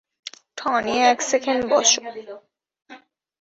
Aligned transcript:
Tony, 0.57 0.95
এক 1.11 1.19
second 1.31 1.61
বসো। 1.71 2.01